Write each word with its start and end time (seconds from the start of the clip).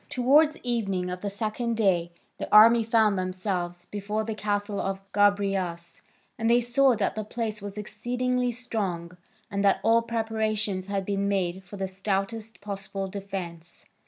Towards 0.09 0.57
evening 0.63 1.11
of 1.11 1.21
the 1.21 1.29
second 1.29 1.77
day 1.77 2.11
the 2.39 2.51
army 2.51 2.83
found 2.83 3.19
themselves 3.19 3.85
before 3.85 4.23
the 4.23 4.33
castle 4.33 4.81
of 4.81 4.99
Gobryas, 5.11 6.01
and 6.39 6.49
they 6.49 6.59
saw 6.59 6.95
that 6.95 7.13
the 7.13 7.23
place 7.23 7.61
was 7.61 7.77
exceedingly 7.77 8.51
strong 8.51 9.15
and 9.51 9.63
that 9.63 9.79
all 9.83 10.01
preparations 10.01 10.87
had 10.87 11.05
been 11.05 11.27
made 11.27 11.63
for 11.63 11.77
the 11.77 11.87
stoutest 11.87 12.61
possible 12.61 13.07
defence. 13.09 13.85